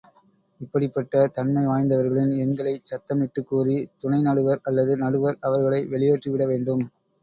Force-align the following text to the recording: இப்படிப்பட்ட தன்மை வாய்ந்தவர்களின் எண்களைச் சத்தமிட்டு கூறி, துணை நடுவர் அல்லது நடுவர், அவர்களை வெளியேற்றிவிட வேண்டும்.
இப்படிப்பட்ட 0.61 1.13
தன்மை 1.35 1.63
வாய்ந்தவர்களின் 1.65 2.33
எண்களைச் 2.39 2.89
சத்தமிட்டு 2.89 3.43
கூறி, 3.45 3.77
துணை 3.97 4.21
நடுவர் 4.23 4.63
அல்லது 4.67 4.95
நடுவர், 4.99 5.41
அவர்களை 5.47 5.83
வெளியேற்றிவிட 5.93 6.45
வேண்டும். 6.53 6.85